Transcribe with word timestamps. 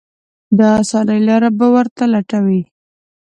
د 0.57 0.59
اسانۍ 0.81 1.19
لارې 1.27 1.49
به 1.57 1.67
ورته 1.75 2.03
لټوي. 2.13 2.61